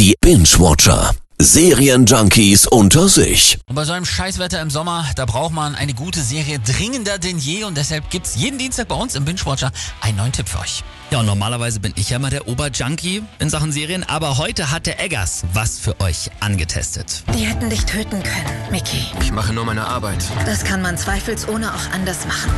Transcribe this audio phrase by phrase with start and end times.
[0.00, 1.10] Die Binge-Watcher.
[1.38, 3.58] Serienjunkies unter sich.
[3.68, 7.36] Und bei so einem Scheißwetter im Sommer, da braucht man eine gute Serie dringender denn
[7.36, 10.82] je und deshalb gibt's jeden Dienstag bei uns im Binge-Watcher einen neuen Tipp für euch.
[11.10, 14.86] Ja, und normalerweise bin ich ja mal der Oberjunkie in Sachen Serien, aber heute hat
[14.86, 17.22] der Eggers was für euch angetestet.
[17.36, 19.04] Die hätten dich töten können, Mickey.
[19.20, 20.24] Ich mache nur meine Arbeit.
[20.46, 22.50] Das kann man zweifelsohne auch anders machen.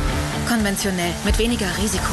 [0.47, 2.07] Konventionell, mit weniger Risiko.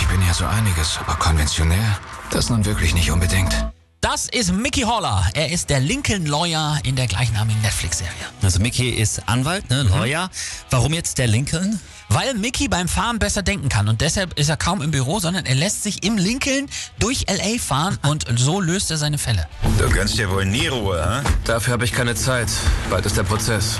[0.00, 1.98] Ich bin ja so einiges, aber konventionell,
[2.30, 3.54] das nun wirklich nicht unbedingt.
[4.00, 5.28] Das ist Mickey Haller.
[5.34, 8.12] Er ist der Lincoln Lawyer in der gleichnamigen Netflix-Serie.
[8.40, 10.30] Also Mickey ist Anwalt, ne, Lawyer.
[10.70, 11.78] Warum jetzt der Lincoln?
[12.08, 15.44] Weil Mickey beim Fahren besser denken kann und deshalb ist er kaum im Büro, sondern
[15.44, 19.46] er lässt sich im Lincoln durch LA fahren und so löst er seine Fälle.
[19.78, 21.28] Du gönnst dir wohl nie Ruhe, hä?
[21.44, 22.48] Dafür habe ich keine Zeit.
[22.88, 23.78] Bald ist der Prozess.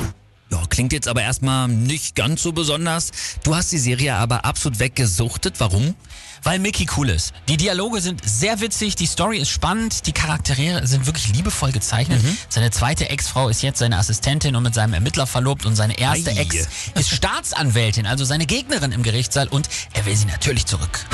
[0.51, 3.11] Ja, klingt jetzt aber erstmal nicht ganz so besonders.
[3.45, 5.55] Du hast die Serie aber absolut weggesuchtet.
[5.59, 5.95] Warum?
[6.43, 7.33] Weil Mickey cool ist.
[7.49, 12.23] Die Dialoge sind sehr witzig, die Story ist spannend, die Charaktere sind wirklich liebevoll gezeichnet.
[12.49, 16.31] Seine zweite Ex-Frau ist jetzt seine Assistentin und mit seinem Ermittler verlobt und seine erste
[16.31, 16.39] Ei.
[16.39, 21.07] Ex ist Staatsanwältin, also seine Gegnerin im Gerichtssaal und er will sie natürlich zurück.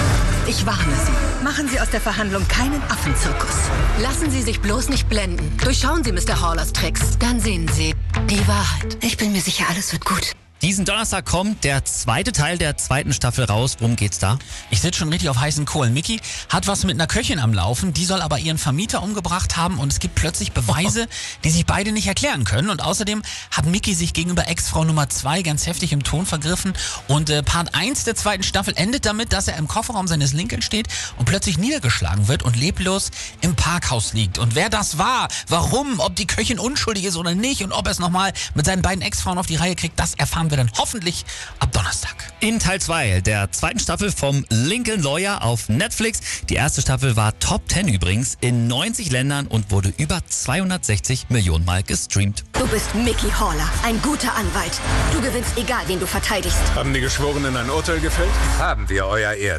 [0.48, 1.44] Ich warne Sie.
[1.44, 3.56] Machen Sie aus der Verhandlung keinen Affenzirkus.
[4.00, 5.56] Lassen Sie sich bloß nicht blenden.
[5.62, 6.40] Durchschauen Sie Mr.
[6.40, 7.18] Hallers Tricks.
[7.18, 7.94] Dann sehen Sie
[8.30, 8.96] die Wahrheit.
[9.02, 10.32] Ich bin mir sicher, alles wird gut.
[10.66, 13.76] Diesen Donnerstag kommt der zweite Teil der zweiten Staffel raus.
[13.78, 14.36] Worum geht's da?
[14.68, 15.94] Ich sitze schon richtig auf heißen Kohlen.
[15.94, 19.78] Mickey hat was mit einer Köchin am Laufen, die soll aber ihren Vermieter umgebracht haben
[19.78, 21.06] und es gibt plötzlich Beweise,
[21.44, 22.68] die sich beide nicht erklären können.
[22.68, 23.22] Und außerdem
[23.52, 26.72] hat Mickey sich gegenüber Ex-Frau Nummer 2 ganz heftig im Ton vergriffen.
[27.06, 30.62] Und äh, Part 1 der zweiten Staffel endet damit, dass er im Kofferraum seines Lincoln
[30.62, 34.38] steht und plötzlich niedergeschlagen wird und leblos im Parkhaus liegt.
[34.38, 37.92] Und wer das war, warum, ob die Köchin unschuldig ist oder nicht und ob er
[37.92, 41.24] es nochmal mit seinen beiden Ex-Frauen auf die Reihe kriegt, das erfahren wir dann hoffentlich
[41.58, 42.14] ab Donnerstag.
[42.40, 46.20] In Teil 2 der zweiten Staffel vom Lincoln Lawyer auf Netflix.
[46.48, 51.64] Die erste Staffel war Top 10 übrigens in 90 Ländern und wurde über 260 Millionen
[51.64, 52.44] Mal gestreamt.
[52.52, 54.80] Du bist Mickey Haller, ein guter Anwalt.
[55.12, 56.58] Du gewinnst egal, wen du verteidigst.
[56.74, 58.30] Haben die Geschworenen ein Urteil gefällt?
[58.58, 59.54] Haben wir, Euer Ehren.